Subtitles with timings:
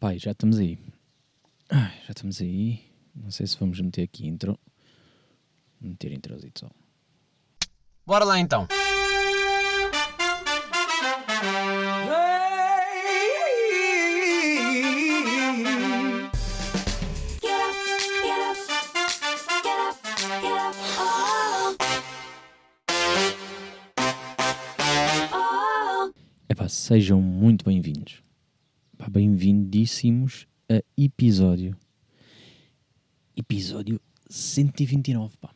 [0.00, 0.78] Pai, já estamos aí.
[1.68, 2.80] Já estamos aí.
[3.12, 4.56] Não sei se vamos meter aqui intro.
[5.80, 6.70] Meter introzito só.
[8.06, 8.68] Bora lá então.
[26.48, 28.27] Epá, sejam muito bem-vindos.
[29.08, 31.74] Bem-vindíssimos a episódio.
[33.34, 35.54] Episódio 129, pá.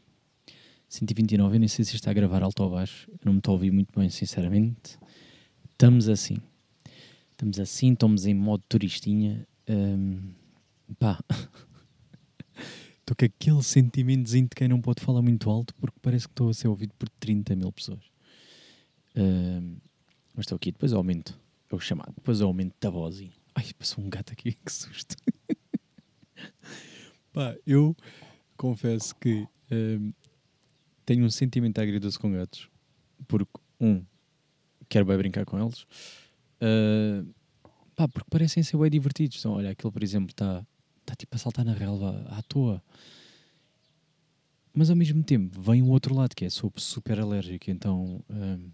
[0.89, 3.11] 129, eu nem sei se está a gravar alto ou baixo.
[3.11, 4.99] Eu não me estou a ouvir muito bem, sinceramente.
[5.71, 6.39] Estamos assim.
[7.31, 9.47] Estamos assim, estamos em modo turistinha.
[9.69, 10.33] Hum,
[10.99, 11.23] pá.
[13.01, 16.49] Estou com aquele sentimentozinho de quem não pode falar muito alto porque parece que estou
[16.49, 18.05] a ser ouvido por 30 mil pessoas.
[19.15, 19.77] Hum,
[20.35, 21.39] mas estou aqui, depois aumento.
[21.71, 22.15] É o chamado.
[22.15, 23.42] Depois aumento da voz e...
[23.63, 25.15] Ai, passou um gato aqui, que susto.
[27.33, 27.97] Pá, eu
[28.57, 30.13] confesso que hum,
[31.07, 32.69] tenho um sentimento agridoce com gatos.
[33.29, 34.05] Porque, um,
[34.89, 35.87] quero bem brincar com eles.
[36.61, 37.25] Ah,
[37.95, 39.39] pá, porque parecem ser bem divertidos.
[39.39, 40.67] Então, olha, aquele, por exemplo, está
[41.07, 42.83] tá, tipo a saltar na relva à toa.
[44.75, 48.71] Mas ao mesmo tempo vem o outro lado, que é sou super alérgico, então hum,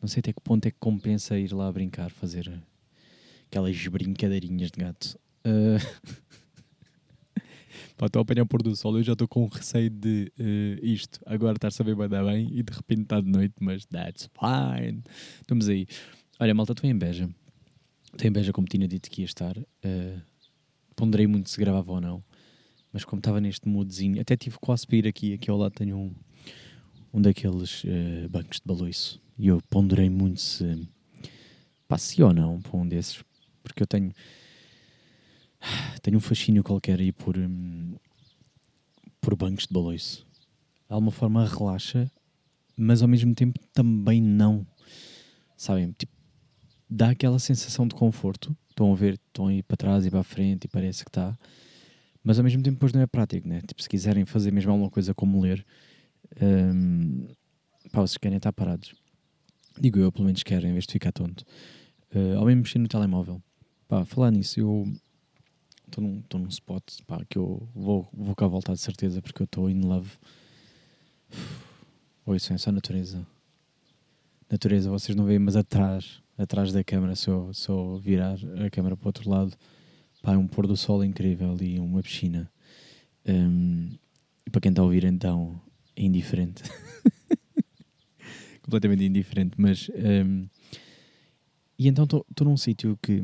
[0.00, 2.62] não sei até que ponto é que compensa ir lá brincar, fazer
[3.50, 5.18] aquelas brincadeirinhas de gato.
[7.96, 10.78] Pá, estou a apanhar o pôr do sol, eu já estou com receio de eh,
[10.82, 11.18] isto.
[11.26, 14.30] Agora estar a saber bem dar bem e de repente está de noite, mas that's
[14.38, 15.02] fine.
[15.40, 15.86] Estamos aí.
[16.38, 17.28] Olha, malta, estou em Beja.
[18.12, 19.56] Estou em Beja, como tinha dito que ia estar.
[19.82, 20.16] Eh,
[20.94, 22.22] ponderei muito se gravava ou não.
[22.92, 25.34] Mas como estava neste moodzinho, até tive quase para ir aqui.
[25.34, 26.14] Aqui ao lado tenho um,
[27.12, 29.20] um daqueles eh, bancos de baloiço.
[29.36, 30.88] E eu ponderei muito se
[31.88, 33.24] passe ou não para um desses.
[33.68, 34.12] Porque eu tenho
[36.02, 37.96] tenho um fascínio qualquer aí por, hum,
[39.20, 40.26] por bancos de baloiço.
[40.88, 42.10] De alguma forma relaxa,
[42.76, 44.66] mas ao mesmo tempo também não.
[45.56, 45.92] Sabem?
[45.92, 46.12] Tipo,
[46.88, 48.56] dá aquela sensação de conforto.
[48.70, 51.10] Estão a ver, estão a ir para trás e para a frente e parece que
[51.10, 51.36] está.
[52.22, 53.60] Mas ao mesmo tempo depois não é prático, né?
[53.66, 55.64] Tipo, se quiserem fazer mesmo alguma coisa como ler,
[56.40, 57.26] hum,
[57.90, 58.94] pá, vocês querem estar parados.
[59.80, 61.44] Digo eu, pelo menos quero, em vez de ficar tonto.
[62.14, 63.42] Uh, ao mesmo mexer no telemóvel.
[63.88, 64.86] Pá, falar nisso, eu
[65.86, 69.46] estou num, num spot pá, que eu vou, vou cá voltar de certeza porque eu
[69.46, 70.10] estou in love.
[72.26, 73.26] Oi, isso é só natureza.
[74.50, 78.68] Natureza, vocês não veem, mas atrás, atrás da câmara, se eu, se eu virar a
[78.68, 79.56] câmara para o outro lado,
[80.20, 82.52] pá, é um pôr do sol incrível e uma piscina.
[83.26, 83.96] Hum,
[84.46, 85.58] e para quem está a ouvir, então,
[85.96, 86.62] é indiferente.
[88.60, 89.90] Completamente indiferente, mas.
[89.96, 90.46] hum,
[91.78, 93.22] e então estou num sítio que.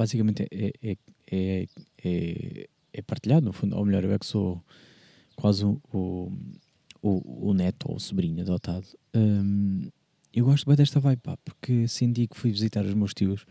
[0.00, 0.96] Basicamente é, é,
[1.30, 1.66] é,
[2.02, 3.76] é, é partilhado, no fundo.
[3.76, 4.64] Ou melhor, eu é que sou
[5.36, 8.86] quase o, o, o, neto ou o sobrinho adotado.
[9.14, 9.90] Hum,
[10.32, 13.44] eu gosto bem desta vibe, pá, porque senti que fui visitar os meus tios,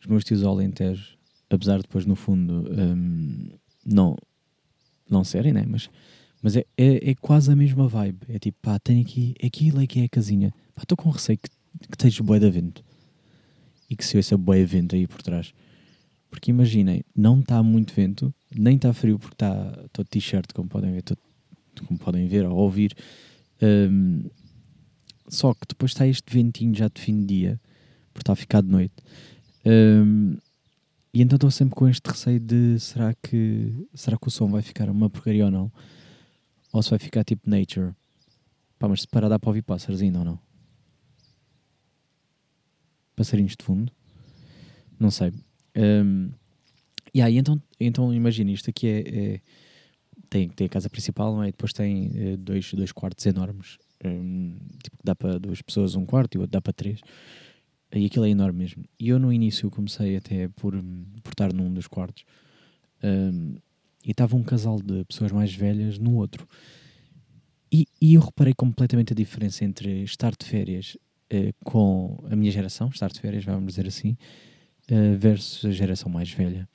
[0.00, 1.16] os meus tios ao Alentejo,
[1.48, 3.50] apesar de depois, no fundo, hum,
[3.84, 4.16] não,
[5.08, 5.64] não serem, né?
[5.68, 5.88] Mas,
[6.42, 8.26] mas é, é, é quase a mesma vibe.
[8.30, 10.52] É tipo, pá, tenho aqui, aquilo é que é a casinha.
[10.74, 12.85] Pá, estou com receio que, que esteja bué de vento
[13.88, 15.52] e que se ouça bué vento aí por trás.
[16.30, 19.54] Porque imaginem, não está muito vento, nem está frio porque está
[19.96, 21.16] de t-shirt, como podem ver, tô-
[21.86, 22.94] como podem ver ou ouvir.
[23.62, 24.24] Hum,
[25.28, 27.60] só que depois está este ventinho já de fim de dia,
[28.12, 28.94] porque está a ficar de noite.
[29.64, 30.36] Hum,
[31.12, 34.62] e então estou sempre com este receio de será que, será que o som vai
[34.62, 35.72] ficar uma porcaria ou não?
[36.72, 37.92] Ou se vai ficar tipo nature?
[38.78, 40.45] Pá, mas se parar dá para ouvir pássaros ainda ou não?
[43.16, 43.92] Passarinhos de fundo?
[44.98, 45.32] Não sei.
[45.76, 46.30] Hum,
[47.12, 49.40] e aí então, então imagina isto aqui é, é-
[50.28, 51.48] tem, tem a casa principal, não é?
[51.48, 53.78] E depois tem eh, dois, dois quartos enormes.
[54.04, 57.00] Hum, tipo, dá para duas pessoas um quarto e o outro dá para três.
[57.94, 58.84] E aquilo é enorme mesmo.
[58.98, 62.24] E eu no início comecei até por, hum, por estar num dos quartos.
[63.02, 63.56] Hum,
[64.04, 66.46] e estava um casal de pessoas mais velhas no outro.
[67.72, 70.96] E, e eu reparei completamente a diferença entre estar de férias
[71.30, 74.16] eh, com a minha geração, estar de férias, vamos dizer assim,
[74.88, 76.68] eh, versus a geração mais velha.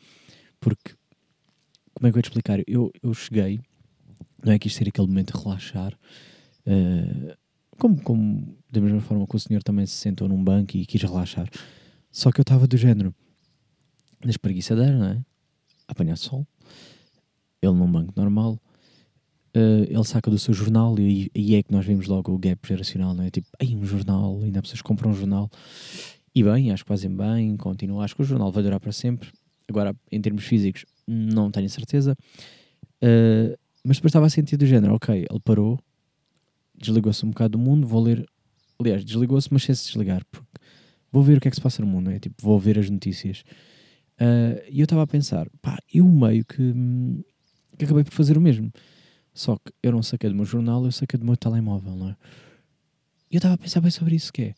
[0.60, 0.94] Porque,
[1.94, 2.60] como é que eu ia te explicar?
[2.68, 3.62] Eu, eu cheguei,
[4.44, 5.98] não é que isto ser aquele momento de relaxar,
[6.66, 7.38] eh,
[7.78, 11.02] como, como da mesma forma que o senhor também se sentou num banco e quis
[11.02, 11.50] relaxar.
[12.12, 13.14] Só que eu estava do género,
[14.24, 15.26] na espreguiçadeira, não é?
[15.88, 16.46] A apanhar sol.
[17.62, 18.60] Ele num banco normal.
[19.54, 22.66] Eh, ele saca do seu jornal e aí é que nós vemos logo o gap
[22.68, 23.30] geracional, não é?
[23.30, 25.50] Tipo, aí um jornal, ainda pessoas compram um jornal.
[26.34, 28.02] E bem, acho que fazem bem, continuo.
[28.02, 29.30] Acho que o jornal vai durar para sempre.
[29.68, 32.16] Agora, em termos físicos, não tenho certeza.
[33.04, 35.80] Uh, mas depois estava a sentir do género, ok, ele parou,
[36.78, 38.26] desligou-se um bocado do mundo, vou ler.
[38.80, 40.48] Aliás, desligou-se, mas sem se desligar, porque
[41.12, 42.90] vou ver o que é que se passa no mundo, é tipo, vou ver as
[42.90, 43.44] notícias.
[44.20, 47.22] Uh, e eu estava a pensar, pá, eu meio que, hum,
[47.78, 48.72] que acabei por fazer o mesmo.
[49.34, 52.18] Só que eu não saquei do meu jornal, eu saquei do meu telemóvel, não é?
[53.30, 54.56] E eu estava a pensar bem sobre isso, que é,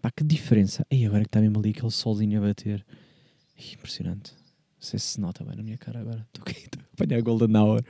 [0.00, 0.86] pá, que diferença.
[0.90, 2.84] E agora que está mesmo ali aquele solzinho a bater.
[3.74, 4.32] Impressionante.
[4.32, 6.26] Não sei se se nota bem na minha cara agora.
[6.34, 7.80] Estou aqui a apanhar a Golden Hour.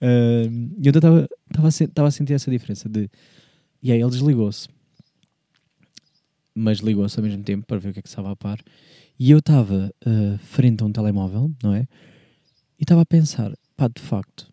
[0.00, 3.10] Uh, eu estava a, a sentir essa diferença de...
[3.82, 4.68] E aí ele desligou-se.
[6.54, 8.60] Mas ligou-se ao mesmo tempo para ver o que é que estava a par.
[9.18, 11.88] E eu estava uh, frente a um telemóvel, não é?
[12.78, 14.51] E estava a pensar, pá, de facto,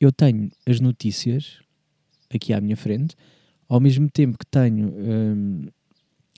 [0.00, 1.58] eu tenho as notícias
[2.32, 3.16] aqui à minha frente,
[3.68, 5.66] ao mesmo tempo que tenho um,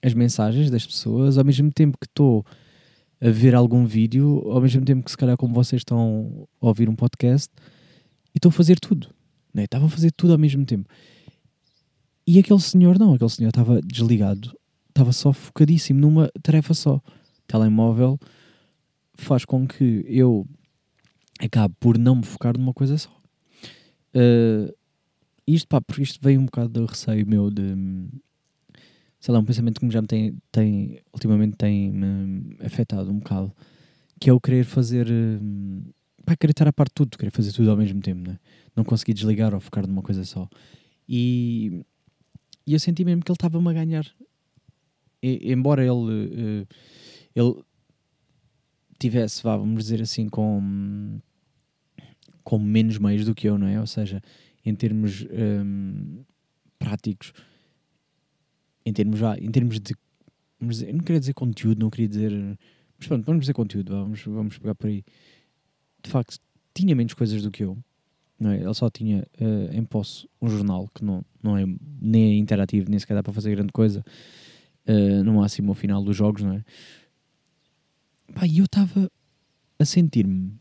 [0.02, 2.44] as mensagens das pessoas, ao mesmo tempo que estou
[3.20, 6.88] a ver algum vídeo, ao mesmo tempo que se calhar como vocês estão a ouvir
[6.88, 7.52] um podcast,
[8.34, 9.08] e estou a fazer tudo.
[9.52, 9.64] Né?
[9.64, 10.88] Estava a fazer tudo ao mesmo tempo.
[12.26, 14.56] E aquele senhor não, aquele senhor estava desligado,
[14.88, 17.00] estava só focadíssimo numa tarefa só
[17.46, 18.18] telemóvel
[19.20, 20.46] faz com que eu
[21.38, 23.19] acabe por não me focar numa coisa só.
[24.14, 24.74] Uh,
[25.46, 27.74] isto, pá, porque isto veio um bocado do receio meu de.
[29.18, 33.52] Sei lá, um pensamento que já me tem, tem ultimamente tem-me afetado um bocado,
[34.18, 35.06] que é o querer fazer.
[35.08, 35.92] Uh,
[36.24, 38.38] pá, querer estar a parte de tudo, querer fazer tudo ao mesmo tempo, né?
[38.74, 40.48] não conseguir desligar ou focar numa coisa só.
[41.08, 41.84] E,
[42.66, 44.06] e eu senti mesmo que ele estava-me a ganhar.
[45.22, 46.62] E, embora ele.
[46.62, 46.66] Uh,
[47.34, 47.64] ele
[48.98, 51.20] tivesse, vá, vamos dizer assim, com,
[52.44, 53.80] com menos meios do que eu, não é?
[53.80, 54.22] Ou seja,
[54.64, 56.22] em termos um,
[56.78, 57.32] práticos,
[58.84, 59.94] em termos, em termos de.
[60.60, 62.58] Dizer, não queria dizer conteúdo, não queria dizer.
[62.98, 65.02] Mas pronto, vamos dizer conteúdo, vamos, vamos pegar por aí.
[66.02, 66.38] De facto,
[66.74, 67.78] tinha menos coisas do que eu.
[68.38, 68.62] Não é?
[68.62, 71.64] Ele só tinha uh, em posse um jornal que não, não é
[72.00, 74.04] nem é interativo, nem sequer dá para fazer grande coisa.
[74.86, 76.64] Uh, no máximo ao final dos jogos, não é?
[78.34, 79.10] Pá, e eu estava
[79.78, 80.58] a sentir-me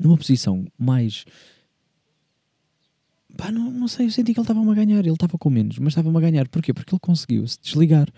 [0.00, 1.24] numa posição mais.
[3.36, 5.00] Pá, não, não sei, eu senti que ele estava-me a ganhar.
[5.00, 6.48] Ele estava com menos, mas estava-me a ganhar.
[6.48, 6.72] Porquê?
[6.72, 8.08] Porque ele conseguiu se desligar.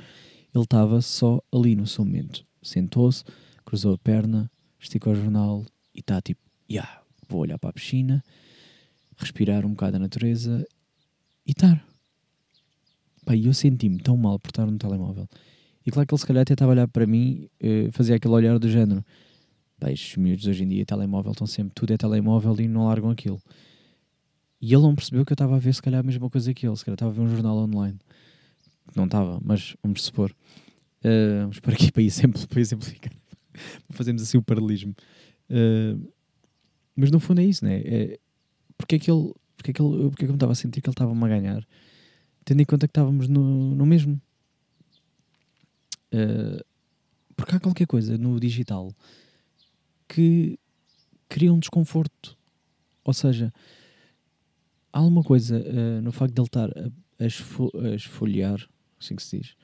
[0.54, 2.44] Ele estava só ali no seu momento.
[2.62, 3.24] Sentou-se,
[3.64, 6.40] cruzou a perna, esticou o jornal e está tipo,
[6.70, 8.22] yeah, vou olhar para a piscina,
[9.16, 10.66] respirar um bocado a natureza
[11.46, 11.84] e estar.
[13.24, 15.28] Pá, eu senti-me tão mal por estar no telemóvel.
[15.86, 18.34] E claro que ele se calhar até estava a olhar para mim, uh, fazia aquele
[18.34, 19.04] olhar do género.
[19.78, 23.10] Pá, estes miúdos hoje em dia, telemóvel, estão sempre, tudo é telemóvel e não largam
[23.10, 23.40] aquilo.
[24.60, 26.66] E ele não percebeu que eu estava a ver se calhar a mesma coisa que
[26.66, 27.98] ele, se calhar estava a ver um jornal online.
[28.94, 30.34] Não estava, mas vamos supor.
[31.04, 33.12] Uh, vamos por aqui para, exemplo, para exemplificar.
[33.90, 34.94] Fazemos assim o paralelismo.
[35.50, 36.10] Uh,
[36.96, 37.82] mas no fundo é isso, né?
[37.84, 38.18] É,
[38.78, 40.54] porque é que ele, porque é que ele, porque é que eu me estava a
[40.54, 41.66] sentir que ele estava-me a ganhar,
[42.44, 44.20] tendo em conta que estávamos no, no mesmo.
[46.12, 46.64] Uh,
[47.36, 48.94] porque há qualquer coisa no digital
[50.14, 50.58] que
[51.28, 52.36] cria um desconforto.
[53.04, 53.52] Ou seja,
[54.92, 58.66] há alguma coisa uh, no facto de ele estar a, esfo a esfolhear,
[59.00, 59.56] assim que se diz,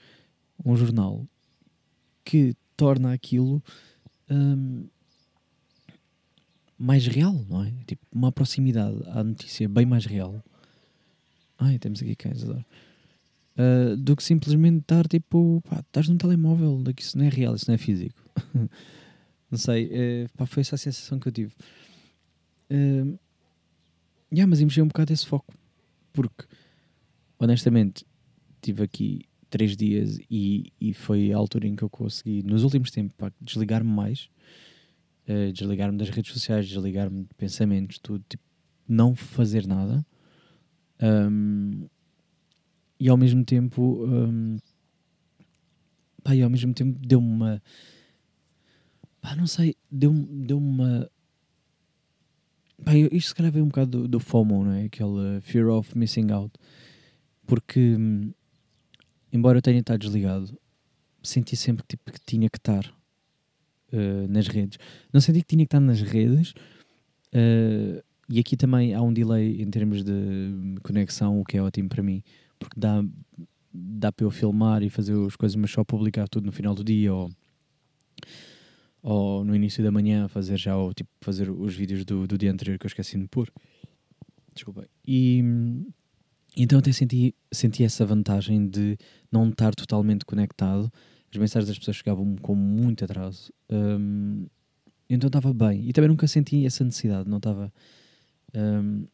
[0.65, 1.27] um jornal
[2.25, 3.63] que torna aquilo
[4.31, 4.87] um,
[6.79, 7.73] mais real, não é?
[7.87, 10.43] Tipo, uma proximidade à notícia bem mais real.
[11.59, 12.65] Ai, temos aqui cães, adoro
[13.61, 17.55] uh, do que simplesmente estar tipo, pá, estás num telemóvel, que isso não é real,
[17.55, 18.19] isso não é físico.
[19.51, 21.53] não sei, uh, pá, foi essa a sensação que eu tive.
[22.71, 23.19] Uh,
[24.33, 25.53] yeah, mas mexer um bocado esse foco,
[26.13, 26.45] porque
[27.39, 28.07] honestamente
[28.63, 32.91] tive aqui três dias e, e foi a altura em que eu consegui, nos últimos
[32.91, 34.31] tempos, desligar-me mais,
[35.29, 38.45] uh, desligar-me das redes sociais, desligar-me de pensamentos, tudo, tipo,
[38.89, 40.07] não fazer nada.
[41.03, 41.89] Um,
[42.99, 44.59] e ao mesmo tempo um,
[46.23, 47.63] pá, e ao mesmo tempo deu-me uma
[49.21, 51.11] pá, não sei, deu-me deu uma
[52.85, 54.85] pá, isto se calhar veio um bocado do, do FOMO, não é?
[54.85, 56.53] Aquele Fear of Missing Out
[57.47, 58.33] porque hum,
[59.33, 60.59] embora eu tenha estado desligado
[61.23, 62.87] senti sempre tipo, que tinha que estar
[63.93, 64.79] uh, nas redes
[65.13, 66.53] não senti que tinha que estar nas redes
[67.35, 71.89] uh, e aqui também há um delay em termos de conexão, o que é ótimo
[71.89, 72.23] para mim,
[72.61, 73.05] porque dá,
[73.75, 76.85] dá para eu filmar e fazer as coisas, mas só publicar tudo no final do
[76.85, 77.29] dia ou,
[79.03, 82.53] ou no início da manhã, fazer já o tipo fazer os vídeos do, do dia
[82.53, 83.51] anterior que eu esqueci de pôr.
[84.55, 84.87] Desculpa.
[85.07, 85.43] E,
[86.57, 88.99] Então até senti, senti essa vantagem de
[89.31, 90.93] não estar totalmente conectado.
[91.33, 93.53] As mensagens das pessoas chegavam com muito atraso.
[93.71, 94.47] Hum,
[95.09, 95.89] então estava bem.
[95.89, 97.29] E também nunca senti essa necessidade.
[97.29, 97.73] Não estava.
[98.55, 99.07] hum,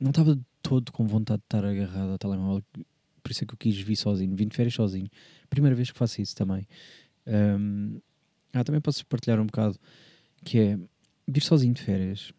[0.00, 2.64] não estava todo com vontade de estar agarrado ao telemóvel.
[3.22, 4.34] Por isso é que eu quis vir sozinho.
[4.34, 5.08] Vim de férias sozinho.
[5.48, 6.66] Primeira vez que faço isso também.
[7.26, 8.00] Hum,
[8.54, 9.78] ah, também posso partilhar um bocado.
[10.44, 10.78] Que é
[11.26, 12.32] vir sozinho de férias.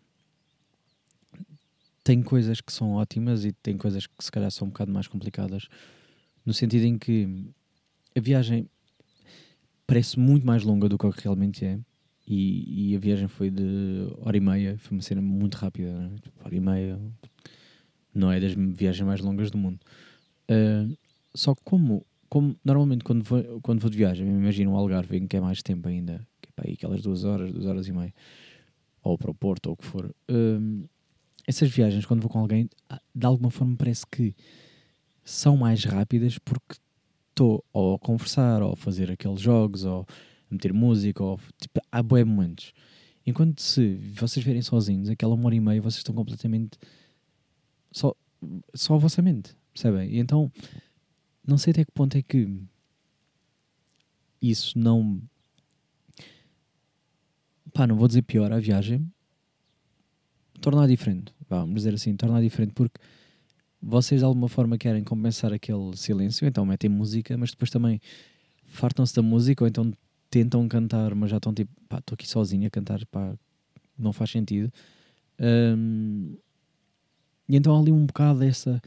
[2.03, 5.07] Tem coisas que são ótimas e tem coisas que se calhar são um bocado mais
[5.07, 5.67] complicadas.
[6.45, 7.45] No sentido em que
[8.15, 8.69] a viagem
[9.85, 11.79] parece muito mais longa do que que realmente é.
[12.27, 16.11] E, e a viagem foi de hora e meia, foi uma cena muito rápida, né?
[16.43, 16.99] Hora e meia
[18.13, 19.79] não é das viagens mais longas do mundo.
[20.49, 20.87] Ah,
[21.35, 25.27] só que como, como normalmente quando vou, quando vou de viagem, imagino um Algarve em
[25.27, 27.91] que é mais tempo ainda, que é para aí aquelas duas horas, duas horas e
[27.91, 28.13] meia,
[29.03, 30.13] ou para o Porto, ou o que for.
[30.29, 30.87] ah,
[31.47, 34.35] essas viagens, quando vou com alguém, ah, de alguma forma parece que
[35.23, 36.75] são mais rápidas porque
[37.29, 40.01] estou ou a conversar, ou a fazer aqueles jogos, ou
[40.49, 42.73] a meter música, ou tipo, há bué momentos.
[43.25, 46.77] Enquanto se vocês verem sozinhos, aquela uma hora e meia, vocês estão completamente
[47.91, 48.15] só,
[48.73, 50.09] só a vossa mente, percebem?
[50.11, 50.51] E então,
[51.47, 52.47] não sei até que ponto é que
[54.41, 55.21] isso não.
[57.73, 59.11] Pá, não vou dizer pior a viagem,
[60.61, 62.99] tornar diferente, vamos dizer assim, tornar diferente, porque
[63.81, 67.99] vocês de alguma forma querem compensar aquele silêncio, então metem música, mas depois também
[68.65, 69.91] fartam-se da música, ou então
[70.29, 73.35] tentam cantar, mas já estão tipo, pá, estou aqui sozinho a cantar, pá,
[73.97, 74.71] não faz sentido.
[75.39, 76.37] Hum,
[77.47, 78.81] e então há ali um bocado essa,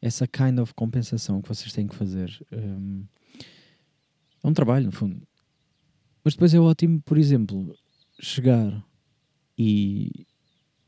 [0.00, 2.30] essa kind of compensação que vocês têm que fazer.
[2.52, 3.04] Hum,
[4.42, 5.26] é um trabalho, no fundo.
[6.22, 7.76] Mas depois é ótimo, por exemplo,
[8.20, 8.84] chegar
[9.56, 10.26] e,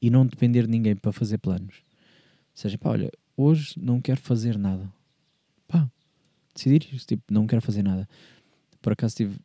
[0.01, 1.77] e não depender de ninguém para fazer planos.
[1.77, 4.93] Ou seja, pá, olha, hoje não quero fazer nada.
[5.67, 5.91] Pá,
[6.55, 8.09] decidir tipo, não quero fazer nada.
[8.83, 9.39] Por acaso tive,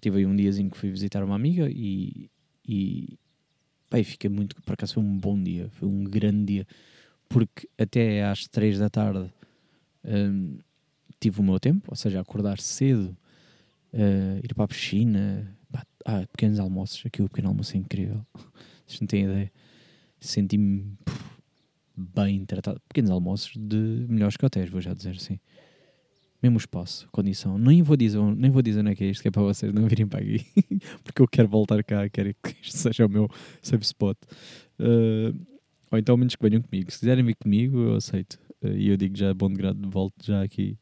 [0.00, 2.30] tive aí um diazinho que fui visitar uma amiga e,
[2.66, 3.18] e,
[3.90, 6.66] pá, e fiquei muito, por acaso foi um bom dia, foi um grande dia.
[7.28, 9.30] Porque até às três da tarde
[10.04, 10.58] hum,
[11.20, 13.16] tive o meu tempo, ou seja, acordar cedo,
[13.92, 18.24] eh, ir para a piscina, pá, ah, pequenos almoços, aqui o pequeno almoço é incrível.
[18.86, 19.52] Vocês não têm ideia.
[20.20, 20.96] Senti-me
[21.96, 22.80] bem tratado.
[22.88, 25.38] Pequenos almoços de melhores que hotéis, vou já dizer assim.
[26.42, 27.58] Mesmo espaço, condição.
[27.58, 29.72] Nem vou dizer, nem vou dizer onde é que é isto, que é para vocês
[29.72, 30.46] não virem para aqui.
[31.02, 33.28] Porque eu quero voltar cá, quero que isto seja o meu
[33.60, 34.16] safe spot.
[34.78, 35.32] Eh,
[35.90, 36.90] ou então, menos que venham comigo.
[36.90, 38.38] Se quiserem vir comigo, eu aceito.
[38.62, 40.78] Eh, E eu digo já, bom de grado, volto já aqui.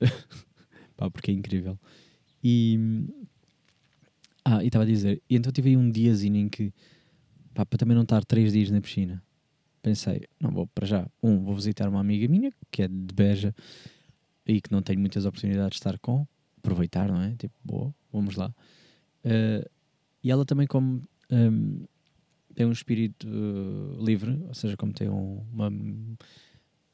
[0.96, 1.78] Pá, porque é incrível.
[2.42, 2.78] E.
[4.44, 5.22] Ah, e estava a dizer.
[5.30, 6.72] E então tive aí um diazinho em que.
[7.54, 9.22] Pá, para também não estar três dias na piscina.
[9.82, 11.06] Pensei, não vou para já.
[11.22, 13.54] Um, vou visitar uma amiga minha, que é de Beja,
[14.46, 16.26] e que não tenho muitas oportunidades de estar com.
[16.58, 17.34] Aproveitar, não é?
[17.36, 18.54] Tipo, boa, vamos lá.
[19.24, 19.68] Eh,
[20.22, 21.84] e ela também, como hum,
[22.54, 25.70] tem um espírito eh, livre, ou seja, como tem um- uma.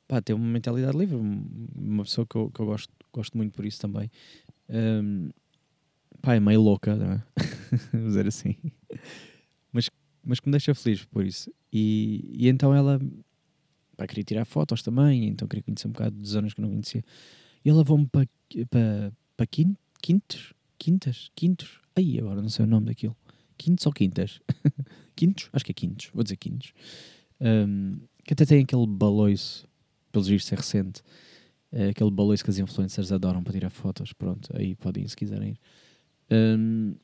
[0.07, 3.53] Pá, tem uma mentalidade livre, um- uma pessoa que eu, que eu gosto, gosto muito
[3.55, 4.11] por isso também.
[4.71, 5.31] Hum,
[6.23, 7.25] pá, é meio louca, não é?
[7.93, 8.57] Vamos dizer assim.
[9.73, 9.91] Mas,
[10.25, 11.50] mas que me deixa feliz por isso.
[11.73, 12.99] E, e então ela
[13.97, 16.71] pá, queria tirar fotos também, então queria conhecer um bocado de zonas que eu não
[16.71, 17.05] conhecia.
[17.65, 18.29] E ela levou-me para
[18.71, 20.55] para para quin- quintos?
[20.79, 21.31] Quintas?
[21.35, 21.81] Quintos?
[21.97, 23.17] Aí agora não sei o nome daquilo.
[23.59, 24.41] Quintos ou quintas?
[25.17, 25.50] quintos?
[25.53, 26.73] Acho que é quintos, vou dizer quintos.
[27.41, 29.67] Hum, que até tem aquele baloiço,
[30.12, 31.03] pelos vistos é recente,
[31.73, 34.12] é aquele baloiço que as influencers adoram para tirar fotos.
[34.12, 35.61] Pronto, aí podem se quiserem ir.
[36.31, 36.95] Hum,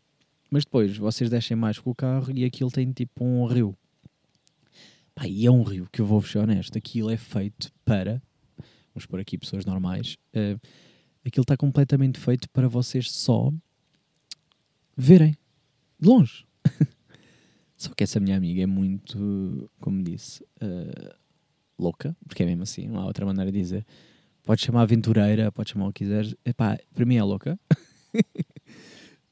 [0.51, 3.77] mas depois vocês descem mais com o carro e aquilo tem tipo um rio.
[5.15, 6.77] Pá, e é um rio que eu vou ser honesto.
[6.79, 8.23] Aquilo é feito para.
[8.95, 10.17] Vamos pôr aqui pessoas normais.
[10.33, 10.57] eh,
[11.25, 13.53] aquilo está completamente feito para vocês só
[14.97, 15.37] verem
[16.05, 16.47] de longe.
[17.77, 21.15] só que essa minha amiga é muito, como disse, eh,
[21.79, 23.87] louca, porque é mesmo assim, não há outra maneira de dizer.
[24.43, 26.35] Pode chamar aventureira, pode chamar o que quiseres.
[26.45, 27.59] Epá, para mim é louca.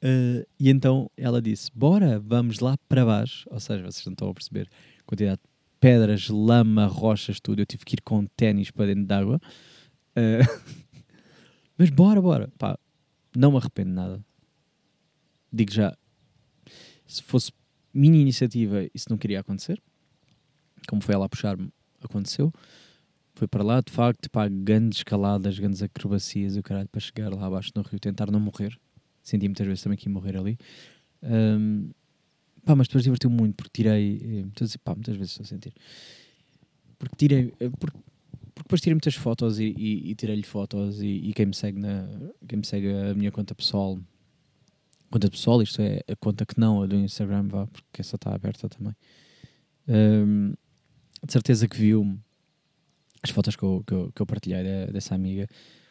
[0.05, 3.49] Eh, e então ela disse: Bora, vamos lá para baixo.
[3.53, 5.49] Ou seja, vocês não estão a perceber a quantidade de
[5.79, 7.63] pedras, lama, rochas, tudo.
[7.63, 9.41] Eu tive que ir com ténis para dentro d'água.
[10.17, 10.41] Eh,
[11.79, 12.51] mas bora, bora.
[13.37, 14.25] Não me arrependo nada.
[15.53, 15.97] Digo já:
[17.15, 17.53] se fosse
[17.93, 19.81] minha iniciativa, isso não queria acontecer.
[20.89, 21.71] Como foi ela puxar-me,
[22.03, 22.53] aconteceu.
[23.35, 27.47] Foi para lá, de facto, pá, grandes escaladas, grandes acrobacias o caralho para chegar lá
[27.47, 28.79] abaixo no rio, tentar não morrer.
[29.23, 30.59] Senti muitas vezes também que ia morrer ali.
[31.23, 31.91] Ahm,
[32.65, 34.21] pá, mas depois divertiu-me muito porque tirei.
[34.23, 35.73] eh, Muitas, pá, muitas vezes estou a sentir.
[36.99, 37.53] Porque tirei.
[37.61, 37.99] eh, Porque
[38.55, 41.79] porque depois tirei muitas fotos e, e, e tirei-lhe fotos e, e quem me segue
[41.81, 42.07] na
[42.47, 43.99] quem me segue a minha conta pessoal
[45.13, 48.35] conta pessoal, isto é a conta que não, a do Instagram, vá, porque essa está
[48.35, 48.95] aberta também.
[49.89, 50.55] Hum,
[51.25, 52.19] de certeza que viu
[53.23, 55.47] as fotos que eu, que eu, que eu partilhei de- dessa amiga,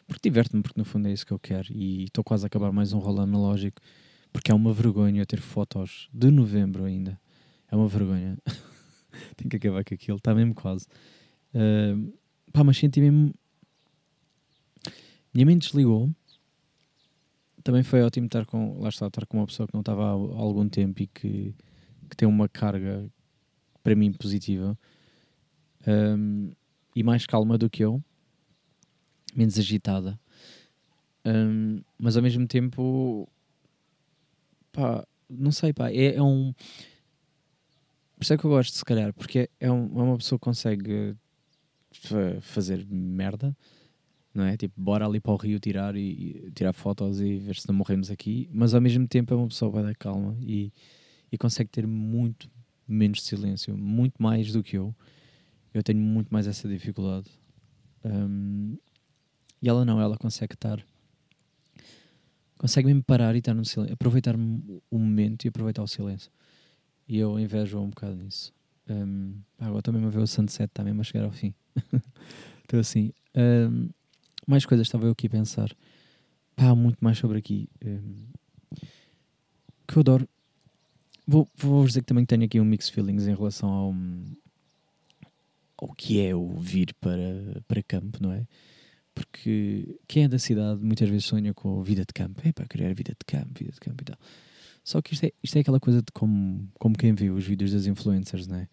[0.06, 1.72] porque diverte-me, porque no fundo é isso que eu quero.
[1.72, 3.80] E estou quase a acabar mais um rolo analógico,
[4.32, 7.18] porque é uma vergonha eu ter fotos de novembro ainda.
[7.70, 8.36] É uma vergonha.
[9.36, 10.86] Tenho que acabar com aquilo, está mesmo quase.
[11.54, 12.12] Hum,
[12.52, 13.32] pá, mas senti mesmo.
[15.32, 16.10] Minha mente desligou.
[17.62, 20.10] Também foi ótimo estar com, lá está, estar com uma pessoa que não estava há
[20.10, 21.54] algum tempo e que,
[22.10, 23.08] que tem uma carga
[23.82, 24.76] para mim positiva
[25.86, 26.52] um,
[26.94, 28.02] e mais calma do que eu,
[29.34, 30.18] menos agitada,
[31.24, 33.28] Um, mas ao mesmo tempo,
[34.72, 36.52] pá, não sei, pá, é, é um.
[38.16, 40.44] Por isso é que eu gosto, se calhar, porque é, é, é uma pessoa que
[40.44, 41.16] consegue
[41.92, 43.56] fa- fazer merda,
[44.34, 44.56] não é?
[44.56, 47.74] Tipo, bora ali para o rio tirar e, e tirar fotos e ver se não
[47.74, 50.72] morremos aqui, mas ao mesmo tempo é uma pessoa bem da calma e,
[51.30, 52.50] e consegue ter muito
[52.86, 54.94] menos silêncio, muito mais do que eu.
[55.72, 57.28] Eu tenho muito mais essa dificuldade.
[58.04, 58.76] Um,
[59.60, 60.84] e ela não, ela consegue estar.
[62.58, 66.30] Consegue mesmo parar e estar no silêncio, aproveitar o momento e aproveitar o silêncio.
[67.08, 68.52] E eu invejo um bocado nisso.
[68.88, 71.54] Um, agora mesmo a ver o sunset, está mesmo a chegar ao fim.
[72.62, 73.12] Estou assim.
[73.34, 73.88] Um,
[74.46, 75.74] mais coisas estava eu aqui a pensar.
[76.56, 77.68] Pá, há muito mais sobre aqui.
[77.84, 78.26] Um,
[79.86, 80.28] que eu adoro.
[81.26, 83.94] Vou, vou dizer que também tenho aqui um mixed feelings em relação ao,
[85.76, 88.46] ao que é o vir para, para campo, não é?
[89.14, 92.40] Porque quem é da cidade muitas vezes sonha com vida de campo.
[92.44, 94.18] É para criar vida de campo, vida de campo e tal.
[94.82, 97.72] Só que isto é, isto é aquela coisa de como, como quem vê os vídeos
[97.72, 98.68] das influencers, não é?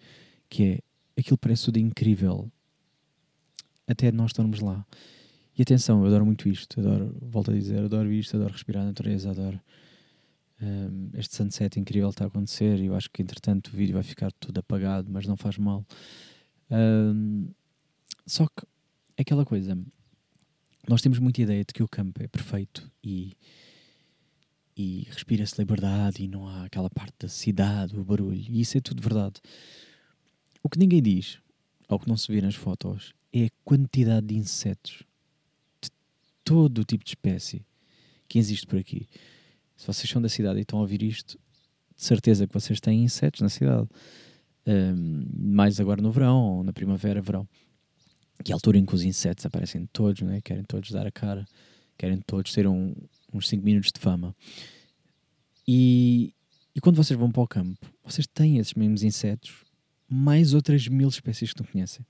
[0.50, 0.80] Que é
[1.20, 2.52] aquilo parece tudo incrível
[3.88, 4.86] até nós estarmos lá.
[5.60, 8.86] E atenção, eu adoro muito isto, adoro, volto a dizer, adoro isto, adoro respirar a
[8.86, 9.60] natureza, adoro
[10.62, 14.04] um, este sunset incrível está a acontecer e eu acho que entretanto o vídeo vai
[14.04, 15.86] ficar tudo apagado, mas não faz mal.
[16.72, 17.50] Um,
[18.25, 18.66] só que
[19.18, 19.77] é aquela coisa,
[20.88, 23.36] nós temos muita ideia de que o campo é perfeito e,
[24.77, 28.79] e respira-se liberdade e não há aquela parte da cidade, o barulho, e isso é
[28.79, 29.42] tudo verdade.
[30.64, 31.38] O que ninguém diz,
[31.90, 35.08] ou que não se vê nas fotos, é a quantidade de insetos
[36.50, 37.64] todo o tipo de espécie
[38.27, 39.07] que existe por aqui.
[39.77, 41.38] Se vocês são da cidade e estão a ouvir isto,
[41.96, 43.88] de certeza que vocês têm insetos na cidade.
[44.66, 47.48] Um, mais agora no verão, ou na primavera, verão.
[48.44, 50.42] Que é a altura em que os insetos aparecem todos, né?
[50.42, 51.46] querem todos dar a cara,
[51.96, 52.96] querem todos ter um-
[53.31, 54.35] uns 5 minutos de fama.
[55.68, 56.33] E,
[56.75, 59.64] e quando vocês vão para o campo, vocês têm esses mesmos insetos,
[60.09, 62.03] mais outras mil espécies que não conhecem.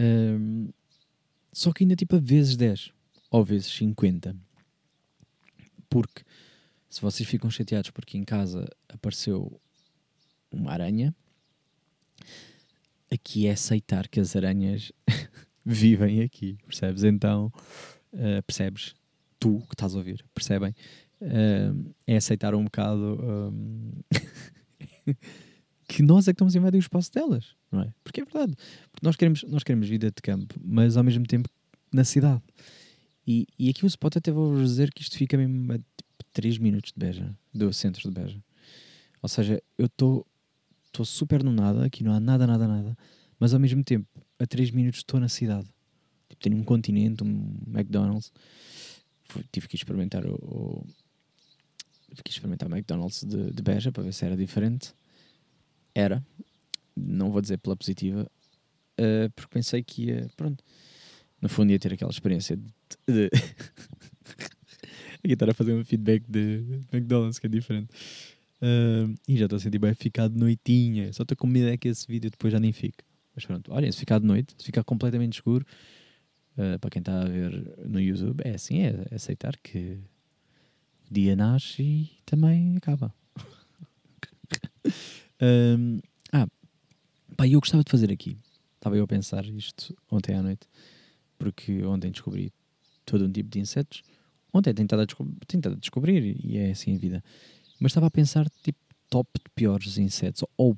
[0.00, 0.68] Um,
[1.52, 2.92] só que ainda tipo a vezes 10
[3.30, 4.36] ou vezes 50.
[5.88, 6.22] Porque
[6.88, 9.60] se vocês ficam chateados porque em casa apareceu
[10.50, 11.14] uma aranha,
[13.10, 14.92] aqui é aceitar que as aranhas
[15.64, 17.04] vivem aqui, percebes?
[17.04, 17.52] Então,
[18.12, 18.94] eh, percebes?
[19.38, 20.74] Tu que estás a ouvir, percebem?
[21.20, 21.72] Eh,
[22.06, 23.92] é aceitar um bocado hum,
[25.94, 27.92] que nós é que estamos a invadir o espaço delas, não é?
[28.04, 28.54] Porque é verdade.
[28.90, 31.48] Porque nós queremos, nós queremos vida de campo, mas ao mesmo tempo
[31.92, 32.42] na cidade.
[33.26, 36.58] E, e aqui o spot até vou dizer que isto fica mesmo a tipo, 3
[36.58, 38.42] minutos de Beja, do centro de Beja.
[39.22, 40.24] Ou seja, eu estou
[41.04, 42.96] super no nada, aqui não há nada, nada, nada,
[43.38, 44.06] mas ao mesmo tempo,
[44.38, 45.66] a 3 minutos estou na cidade.
[46.28, 48.32] Tipo, tenho um continente, um McDonald's.
[49.24, 50.86] Fui- tive que experimentar o, o-
[52.08, 54.92] tive que experimentar o McDonald's de, de Beja para ver se era diferente.
[55.94, 56.24] Era,
[56.96, 58.30] não vou dizer pela positiva,
[58.96, 60.62] eh, porque pensei que ia, pronto,
[61.40, 62.64] no fundo ia ter aquela experiência de.
[63.06, 63.30] de
[65.24, 67.88] Aqui estar a fazer um feedback de McDonald's que é diferente.
[68.60, 71.12] Ah, e já estou a sentir bem ficar de noitinha.
[71.12, 73.04] Só estou com medo é que esse vídeo depois já nem fique.
[73.34, 75.64] Mas pronto, olhem, se ficar de noite, se ficar completamente escuro,
[76.58, 79.98] ah, para quem está a ver no YouTube, é assim, é aceitar que
[81.10, 83.14] o dia nasce e também acaba.
[85.40, 86.00] Ahm,
[86.32, 86.46] ah,
[87.36, 88.36] pá, eu gostava de fazer aqui.
[88.76, 90.66] Estava eu a pensar isto ontem à noite,
[91.38, 92.52] porque ontem descobri
[93.04, 94.02] todo um tipo de insetos.
[94.52, 97.24] Ontem tenho estado a, estado a descobrir e é assim a vida.
[97.78, 100.76] Mas estava a pensar, tipo, top de piores insetos, ou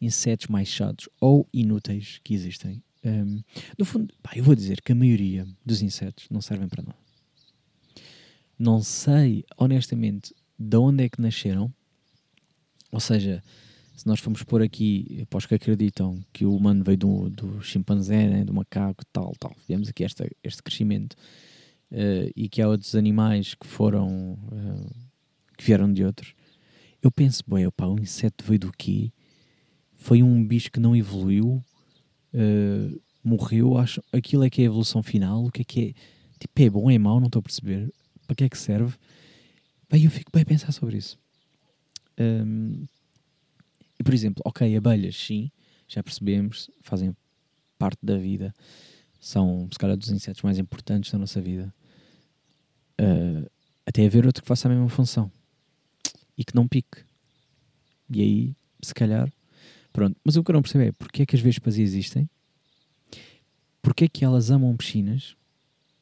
[0.00, 2.82] insetos mais chatos, ou inúteis que existem.
[3.04, 3.40] Ahm,
[3.78, 6.98] no fundo, pá, eu vou dizer que a maioria dos insetos não servem para nada.
[8.58, 11.72] Não sei, honestamente, de onde é que nasceram.
[12.92, 13.42] Ou seja,
[14.00, 17.60] se nós formos pôr aqui, para os que acreditam que o humano veio do, do
[17.60, 21.14] chimpanzé, né, do macaco, tal, tal, vemos aqui esta, este crescimento
[21.90, 24.90] eh, e que há outros animais que foram, eh,
[25.54, 26.32] que vieram de outros,
[27.02, 29.12] eu penso, bem, opá, o inseto veio do quê?
[29.96, 31.62] Foi um bicho que não evoluiu,
[32.32, 35.92] eh, morreu, acho, aquilo é que é a evolução final, o que é que é?
[36.38, 37.92] Tipo, é bom, é mau, não estou a perceber.
[38.26, 38.96] Para que é que serve?
[39.90, 41.18] Bem, eu fico bem a pensar sobre isso.
[42.18, 42.86] Hum,
[44.00, 45.52] e, por exemplo, ok, abelhas, sim,
[45.86, 47.14] já percebemos, fazem
[47.78, 48.54] parte da vida,
[49.20, 51.70] são, se calhar, dos insetos mais importantes da nossa vida.
[52.98, 53.46] Uh,
[53.84, 55.30] até haver outro que faça a mesma função
[56.36, 57.04] e que não pique.
[58.08, 59.30] E aí, se calhar,
[59.92, 60.18] pronto.
[60.24, 62.26] Mas o que eu não percebo é porque é que as vespas existem,
[63.82, 65.36] porque é que elas amam piscinas,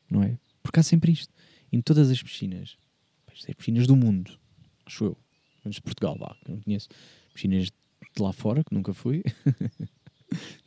[0.09, 0.39] não é?
[0.63, 1.35] Porque há sempre isto.
[1.73, 2.77] Em todas as piscinas,
[3.27, 4.39] as piscinas do mundo,
[4.87, 5.19] acho eu,
[5.65, 6.89] menos Portugal, vá, que eu não conheço,
[7.35, 7.73] piscinas
[8.19, 9.23] de lá fora, que nunca fui.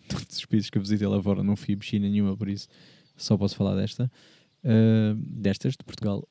[0.07, 2.67] Todos os países que eu visitei lá fora não fui a piscina nenhuma, por isso
[3.15, 4.11] só posso falar desta,
[4.63, 6.27] uh, destas, de Portugal.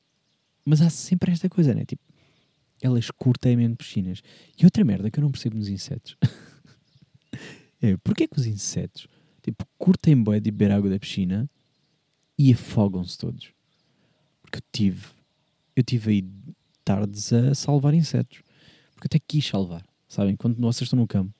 [0.65, 1.85] Mas há sempre esta coisa, né?
[1.85, 2.03] Tipo,
[2.81, 4.21] elas curtem mesmo piscinas.
[4.59, 6.17] E outra merda que eu não percebo nos insetos
[7.81, 9.07] é porque é que os insetos
[9.41, 11.49] tipo, curtem bem de beber água da piscina
[12.37, 13.53] e afogam-se todos.
[14.41, 15.07] Porque eu tive,
[15.75, 16.29] eu tive aí
[16.83, 18.41] tardes a salvar insetos.
[18.93, 20.35] Porque eu até quis salvar, sabem?
[20.35, 21.33] Quando vocês estão no campo,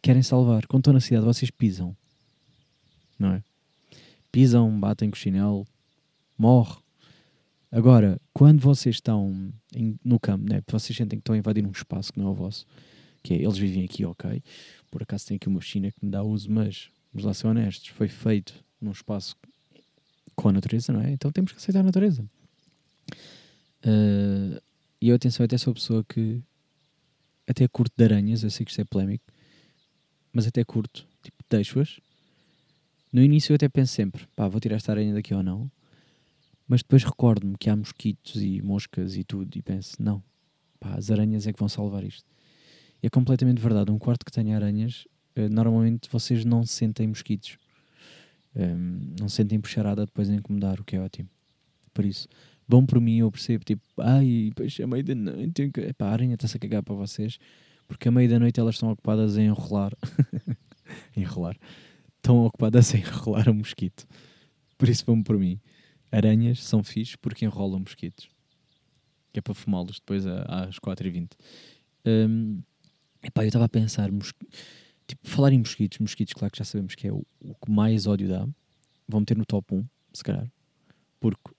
[0.00, 0.66] querem salvar.
[0.66, 1.96] Quando estão na cidade, vocês pisam.
[3.18, 3.44] Não é?
[4.30, 5.66] Pisam, batem com o chinelo,
[6.38, 6.80] morre.
[7.70, 10.62] Agora, quando vocês estão em- no campo, né?
[10.70, 12.66] vocês sentem que estão a invadir um espaço que não é o vosso,
[13.22, 14.42] que é, eles vivem aqui, ok.
[14.90, 17.88] Por acaso tem aqui uma piscina que me dá uso, mas vamos lá ser honestos,
[17.88, 19.36] foi feito num espaço
[20.36, 21.10] com a natureza, não é?
[21.12, 22.24] Então temos que aceitar a natureza.
[23.84, 24.60] Uh,
[25.00, 26.40] e eu, atenção, até sou a pessoa que
[27.48, 29.24] até curto de aranhas, eu sei que isto é polémico,
[30.32, 32.00] mas até curto, tipo, deixo-as.
[33.12, 35.70] No início eu até penso sempre, pá, vou tirar esta aranha daqui ou não,
[36.66, 40.22] mas depois recordo-me que há mosquitos e moscas e tudo, e penso, não,
[40.80, 42.24] pá, as aranhas é que vão salvar isto.
[43.02, 47.58] E é completamente verdade, um quarto que tenha aranhas, eh, normalmente vocês não sentem mosquitos.
[48.54, 51.28] Ehm, não sentem puxarada depois a incomodar, o que é ótimo.
[51.92, 52.28] Por isso,
[52.72, 55.80] bom por mim, eu percebo, tipo, ai, pois a meio da noite, tenho que...
[55.80, 57.38] Epá, a aranha está-se a cagar para vocês,
[57.86, 59.92] porque a meio da noite elas estão ocupadas em enrolar.
[61.16, 61.56] enrolar.
[62.16, 64.06] Estão ocupadas em enrolar o mosquito.
[64.78, 65.60] Por isso, vão por mim.
[66.10, 68.30] Aranhas são fixe porque enrolam mosquitos.
[69.32, 71.30] Que é para fumá-los depois a- às 4h20.
[72.06, 72.62] Hum,
[73.22, 74.32] epá, eu estava a pensar, mos-
[75.06, 78.06] tipo, falar em mosquitos, mosquitos, claro que já sabemos que é o, o que mais
[78.06, 78.46] ódio dá.
[79.08, 80.50] Vão meter no top 1, se calhar.
[81.20, 81.50] Porque,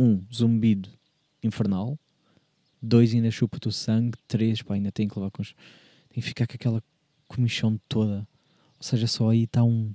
[0.00, 0.88] um, zumbido
[1.42, 1.98] infernal.
[2.80, 4.16] Dois, ainda chupa-te o sangue.
[4.26, 5.54] Três, pá, ainda tem que levar com os...
[6.08, 6.82] Tem que ficar com aquela
[7.28, 8.26] comichão toda.
[8.78, 9.94] Ou seja, só aí está um...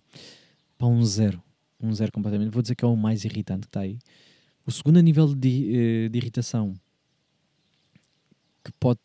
[0.78, 1.42] Pá, um zero.
[1.82, 2.52] Um zero completamente.
[2.52, 3.98] Vou dizer que é o mais irritante que está aí.
[4.66, 6.74] O segundo nível de, eh, de irritação
[8.64, 9.00] que pode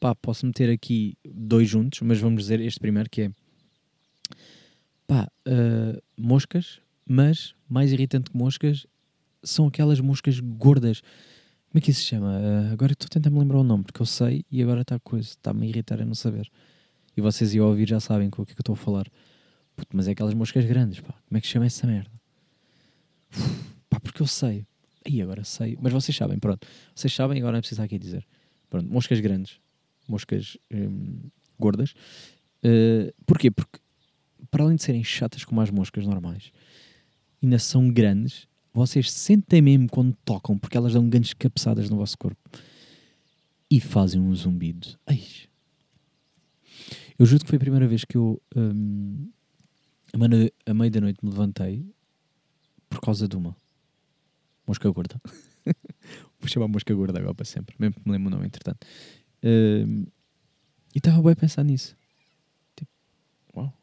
[0.00, 3.30] pá, posso meter aqui dois juntos, mas vamos dizer este primeiro que é
[5.06, 8.86] pá, ah, moscas, mas mais irritante que moscas
[9.42, 11.00] são aquelas moscas gordas.
[11.70, 12.38] Como é que isso se chama?
[12.38, 14.96] Ah, agora estou a tentar me lembrar o nome, porque eu sei e agora está
[14.96, 16.50] a coisa, está-me a irritar a não saber.
[17.16, 19.06] E vocês iam ouvir já sabem com o que é que eu estou a falar.
[19.76, 21.14] Puto, mas é aquelas moscas grandes, pá.
[21.28, 22.10] Como é que se chama essa merda?
[23.32, 24.66] Uf, pá, porque eu sei.
[25.06, 25.78] Aí agora sei.
[25.80, 26.66] Mas vocês sabem, pronto.
[26.94, 28.26] Vocês sabem, agora não é preciso aqui dizer.
[28.68, 29.60] Pronto, moscas grandes.
[30.08, 31.92] Moscas hum, gordas.
[32.64, 33.50] Uh, porquê?
[33.50, 33.78] Porque
[34.50, 36.52] para além de serem chatas como as moscas normais,
[37.42, 38.47] ainda são grandes.
[38.78, 42.40] Vocês sentem mesmo quando tocam, porque elas dão grandes cabeçadas no vosso corpo.
[43.68, 44.96] E fazem um zumbido.
[45.04, 45.20] Ai.
[47.18, 49.28] Eu juro que foi a primeira vez que eu, hum,
[50.64, 51.84] a meio da noite, me levantei
[52.88, 53.56] por causa de uma
[54.64, 55.20] mosca gorda.
[56.38, 58.86] Vou chamar mosca gorda agora para sempre, mesmo que me lembro o nome, entretanto.
[59.42, 60.06] Hum,
[60.94, 61.96] e estava bem a pensar nisso.
[62.76, 62.92] Tipo,
[63.56, 63.76] uau,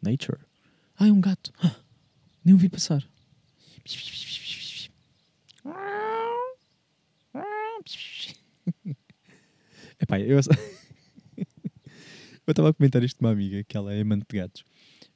[0.00, 0.38] nature.
[0.96, 1.52] Ah, é um gato.
[1.60, 1.74] Ah,
[2.44, 3.04] nem o vi passar.
[10.00, 10.42] Epá, eu eu
[12.48, 14.64] estava a comentar isto com uma amiga que ela é amante de gatos.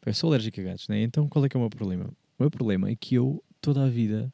[0.05, 1.03] Eu sou alérgico a gatos, né?
[1.03, 2.07] Então qual é que é o meu problema?
[2.39, 4.31] O meu problema é que eu, toda a vida,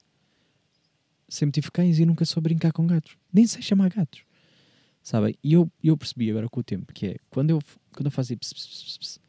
[1.28, 3.16] sempre tive cães e nunca soube brincar com gatos.
[3.32, 4.24] Nem sei chamar gatos.
[5.02, 5.34] Sabem?
[5.42, 7.58] E eu, eu percebi agora com o tempo que é quando eu,
[7.92, 9.20] quando eu faço ps, ps, ps, ps,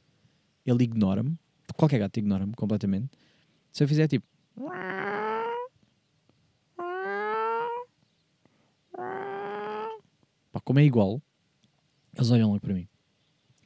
[0.65, 1.37] ele ignora-me.
[1.75, 3.09] Qualquer gato ignora-me completamente.
[3.71, 4.25] Se eu fizer tipo.
[10.51, 11.21] Pá, como é igual,
[12.15, 12.87] eles olham logo para mim.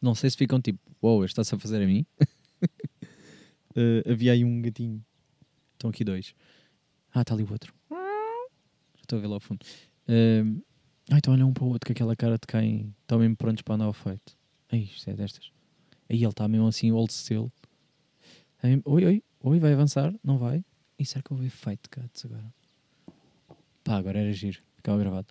[0.01, 2.05] não sei se ficam tipo, uou, wow, está-se a fazer a mim.
[3.77, 5.05] Eh, havia aí um gatinho.
[5.73, 6.33] Estão aqui dois.
[7.13, 7.73] Ah, está ali o outro.
[9.01, 9.65] Estou a ver lá ao fundo.
[10.07, 10.63] Uh,
[11.11, 13.61] ah, então olha um para o outro com aquela cara de quem estão mesmo prontos
[13.63, 14.37] para andar ao feito.
[14.71, 15.51] Ai, isto é destas.
[16.09, 17.13] Aí ele está mesmo assim, old.
[18.63, 20.13] Aí, oi, oi, oi, vai avançar?
[20.23, 20.63] Não vai?
[20.97, 22.53] E será que eu vou ver feito de gatos agora?
[23.83, 24.61] Pá, agora era giro.
[24.75, 25.27] Ficava gravado.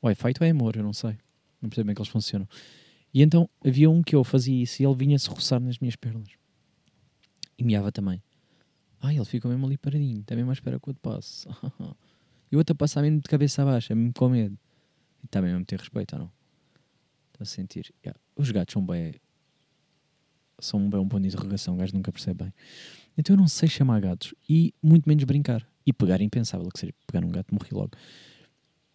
[0.00, 1.18] Ou é feito ou é amor, eu não sei.
[1.60, 2.48] Não percebo bem que eles funcionam.
[3.12, 6.28] E então havia um que eu fazia isso e ele vinha-se roçar nas minhas pernas.
[7.58, 8.22] E miava também.
[9.00, 11.46] Ah, ele ficou mesmo ali paradinho, também mais espera que o outro passe.
[12.50, 14.58] e o outro a passar mesmo de cabeça abaixo, é mesmo com medo.
[15.22, 16.32] E também a ter respeito, ou não?
[17.32, 17.94] Estou a sentir.
[18.04, 18.18] Yeah.
[18.34, 19.14] Os gatos são bem.
[20.58, 22.52] São um ponto de interrogação, o gajo nunca percebe bem.
[23.16, 25.66] Então eu não sei chamar gatos e muito menos brincar.
[25.86, 27.90] E pegar é impensável, que seria pegar um gato morri logo.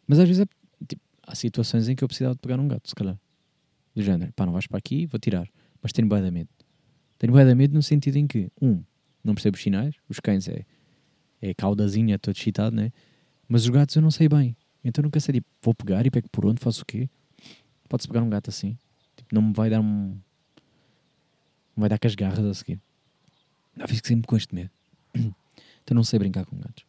[0.08, 2.89] Mas às vezes é, tipo, há situações em que eu precisava de pegar um gato,
[2.89, 3.17] se calhar.
[3.95, 5.47] Do género, pá, não vais para aqui, vou tirar.
[5.82, 6.50] Mas tenho bué de medo.
[7.17, 8.84] Tenho bué de medo no sentido em que, um,
[9.24, 10.65] não percebo os sinais, os cães é,
[11.41, 12.91] é caudazinha, todo excitado, né?
[13.47, 14.56] Mas os gatos eu não sei bem.
[14.84, 17.10] Então nunca sei, tipo, vou pegar e pego por onde, faço o quê?
[17.88, 18.78] Pode-se pegar um gato assim.
[19.15, 20.17] Tipo, não me vai dar um.
[21.82, 22.80] Vai dar com as garras a seguir.
[23.76, 24.72] Já fico sempre com este medo.
[25.84, 26.86] Então não sei brincar com gatos.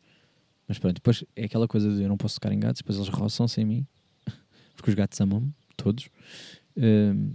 [0.69, 3.09] Mas pronto, depois é aquela coisa de eu não posso tocar em gatos, depois eles
[3.09, 3.87] roçam-se mim.
[4.77, 6.11] Porque os gatos amam-me, todos.
[6.77, 7.33] Um,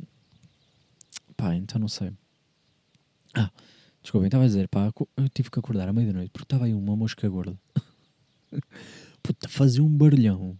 [1.36, 2.14] pá, então não sei.
[3.34, 3.52] Ah,
[4.04, 6.96] desculpem, estava a dizer, pá, eu tive que acordar à meia-noite porque estava aí uma
[6.96, 7.60] mosca gorda.
[9.24, 10.58] Puta, fazia um barulhão.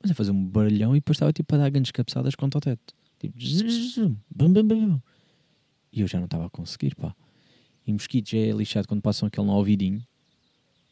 [0.00, 2.60] Mas a fazer um barulhão e depois estava tipo a dar grandes cabeçadas contra o
[2.60, 2.94] teto.
[3.18, 3.36] Tipo,
[4.34, 5.00] bum, bum, bum.
[5.92, 7.14] E eu já não estava a conseguir, pá.
[7.86, 10.04] E mosquitos é lixado quando passam aquele no ouvidinho.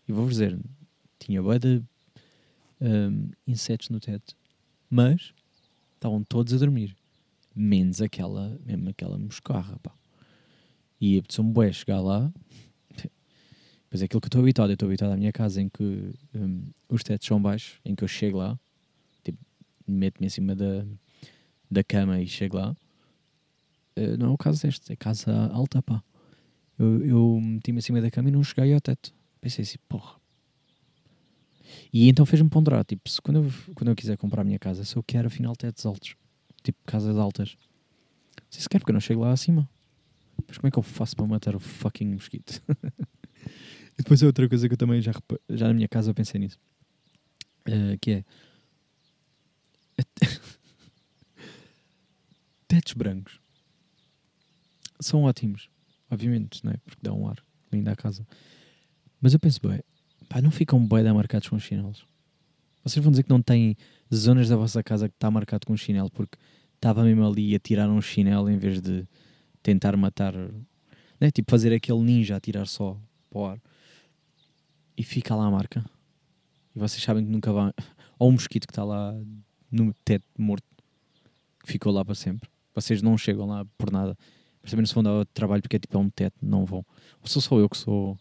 [0.09, 0.59] E vou-vos dizer,
[1.19, 1.83] tinha bué de
[2.81, 4.35] um, insetos no teto.
[4.91, 5.33] Mas
[5.95, 6.97] estavam todos a dormir.
[7.55, 9.93] Menos aquela, mesmo aquela moscarra, pá.
[11.01, 12.33] E apeteceu-me bué chegar lá.
[13.91, 14.69] Pois é aquilo que eu estou habituado.
[14.69, 18.05] Eu estou habituado à minha casa em que um, os tetos são baixos, em que
[18.05, 18.61] eu chego lá,
[19.25, 19.39] tipo,
[19.87, 20.85] meto-me em cima da,
[21.71, 22.77] da cama e chego lá.
[23.99, 26.03] Uh, não é o caso deste, é casa alta, pá.
[26.79, 29.13] Eu, eu meti-me em cima da cama e não cheguei ao teto.
[29.41, 30.17] Pensei assim, porra.
[31.93, 34.85] E então fez-me ponderar, tipo, se quando eu, quando eu quiser comprar a minha casa,
[34.85, 36.15] se eu quero afinal tetos altos,
[36.63, 37.57] tipo casas altas,
[38.37, 39.69] não sei se quero porque eu não chego lá acima.
[40.47, 42.63] Mas como é que eu faço para matar o fucking mosquito?
[43.99, 45.13] e depois é outra coisa que eu também já,
[45.51, 46.59] já na minha casa pensei nisso.
[47.67, 48.25] Uh, que é
[52.69, 53.41] tetos brancos
[55.01, 55.69] são ótimos,
[56.11, 56.77] obviamente, não é?
[56.85, 57.37] Porque dá um ar
[57.73, 58.27] lindo à casa.
[59.21, 59.81] Mas eu penso, bem,
[60.29, 62.07] pá, não ficam bem da marcados com chinelos.
[62.85, 63.77] Vocês vão dizer que não têm
[64.15, 66.39] zonas da vossa casa que está marcado com chinelo porque
[66.75, 69.07] estava mesmo ali a tirar um chinelo em vez de
[69.63, 70.33] tentar matar,
[71.21, 71.31] né?
[71.31, 73.61] tipo fazer aquele ninja a tirar só para o ar
[74.97, 75.85] e fica lá a marca.
[76.75, 77.73] E vocês sabem que nunca vai.
[78.19, 79.15] Ou um mosquito que está lá
[79.71, 80.65] no teto morto
[81.63, 82.49] que ficou lá para sempre.
[82.75, 84.17] Vocês não chegam lá por nada.
[84.77, 86.85] Não se vão dar trabalho porque tipo é um teto, não vão.
[87.21, 88.19] Ou sou só eu que sou.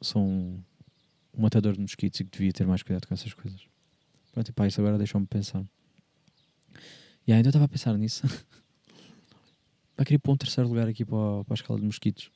[0.00, 0.62] Sou um,
[1.34, 3.60] um matador de mosquitos e que devia ter mais cuidado com essas coisas.
[4.32, 5.64] Pronto, e pá, isso agora deixou-me pensar.
[7.26, 8.22] E ainda estava a pensar nisso.
[9.94, 12.30] Pá, queria pôr um terceiro lugar aqui para, para a escala de mosquitos.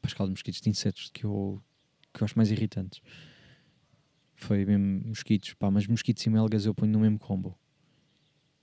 [0.00, 1.60] Para a escala de mosquitos, de insetos que eu,
[2.12, 3.00] que eu acho mais irritantes.
[4.34, 7.58] Foi mesmo mosquitos, pá, mas mosquitos e melgas eu ponho no mesmo combo.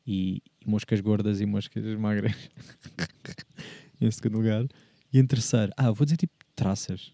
[0.07, 2.33] E, e moscas gordas e moscas magras.
[3.99, 4.65] em segundo lugar.
[5.11, 7.11] E em terceiro, ah, vou dizer tipo traças,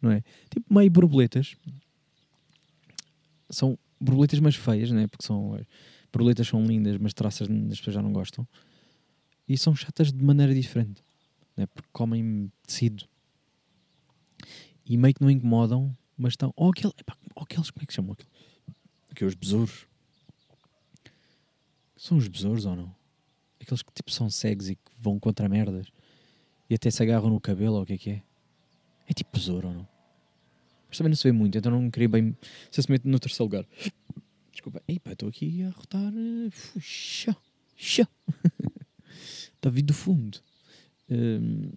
[0.00, 0.22] não é?
[0.50, 1.56] Tipo meio borboletas.
[3.50, 5.06] São borboletas mais feias, não é?
[5.06, 5.58] Porque são.
[6.12, 8.46] Borboletas são lindas, mas traças as pessoas já não gostam.
[9.48, 11.02] E são chatas de maneira diferente,
[11.56, 11.66] não é?
[11.66, 13.04] Porque comem tecido.
[14.84, 16.52] E meio que não incomodam, mas estão.
[16.56, 16.92] Ou, aquele,
[17.36, 18.16] aqueles, como é que chamam?
[19.10, 19.87] Aqui, os besouros.
[21.98, 22.94] São os besouros ou não?
[23.60, 25.88] Aqueles que tipo são cegos e que vão contra merdas
[26.70, 28.22] e até se agarram no cabelo ou o que é que é?
[29.08, 29.88] É tipo besouro ou não?
[30.88, 32.36] Mas também não se vê muito, então não queria bem.
[32.70, 33.66] Se se no terceiro lugar.
[34.52, 36.12] Desculpa, ei pá, estou aqui a rotar.
[36.72, 37.36] Puxa,
[37.76, 38.08] chá.
[39.56, 40.40] Está vindo do fundo.
[41.10, 41.70] Um...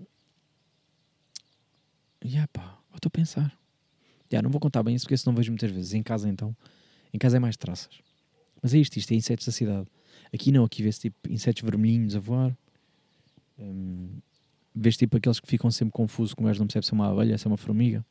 [2.23, 3.57] Yeah, pá, estou a pensar.
[4.31, 5.93] Yeah, não vou contar bem isso porque isso não vejo muitas vezes.
[5.93, 6.55] Em casa então.
[7.11, 7.99] Em casa é mais traças.
[8.61, 9.87] Mas é isto, isto é insetos da cidade.
[10.33, 12.57] Aqui não, aqui vê-se tipo insetos vermelhinhos a voar.
[13.59, 14.21] Um,
[14.73, 17.37] vês tipo aqueles que ficam sempre confusos, o gajo não percebe se é uma abelha,
[17.37, 18.05] se é uma formiga.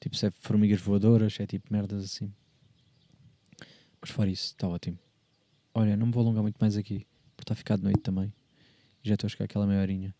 [0.00, 2.30] Tipo, se é formigas voadoras, é tipo merdas assim.
[4.00, 4.98] Mas fora isso, está ótimo.
[5.72, 7.06] Olha, não me vou alongar muito mais aqui.
[7.34, 8.30] porque está a ficar de noite também.
[9.02, 10.14] Já estou a chegar aquela meia horinha.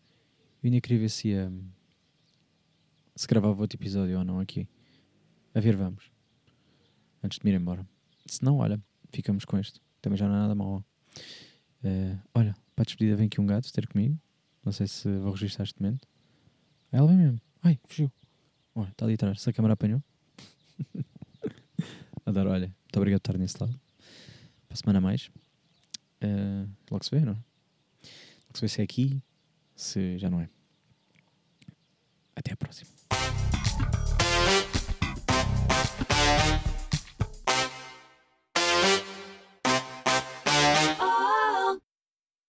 [0.63, 1.53] Eu ainda queria ver se ia.
[3.15, 4.67] se gravava outro episódio ou não aqui.
[5.53, 6.11] A ver, vamos.
[7.23, 7.87] Antes de me ir embora.
[8.25, 9.84] Se não, olha, ficamos com este.
[10.05, 10.85] Também já não é nada mau.
[11.83, 14.15] Eh, olha, para a despedida vem aqui um gato ter comigo.
[14.63, 16.07] Não sei se vou registrar este momento.
[16.91, 17.41] Ah, Ela vem mesmo.
[17.63, 18.11] Ai, fugiu.
[18.75, 19.41] Olha, está ali atrás.
[19.41, 20.03] Se a câmera apanhou.
[22.23, 22.67] Adoro, olha.
[22.67, 23.73] Muito obrigado por estar nesse lado.
[24.67, 25.31] Para a semana a mais.
[26.21, 27.37] Eh, logo se vê, não é?
[27.37, 29.23] Logo se vê se é aqui,
[29.75, 30.47] se já não é.
[32.35, 32.91] Até à próxima.